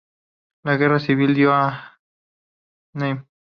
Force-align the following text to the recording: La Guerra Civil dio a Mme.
La 0.63 0.77
Guerra 0.77 0.97
Civil 0.99 1.35
dio 1.35 1.53
a 1.53 2.01
Mme. 2.93 3.23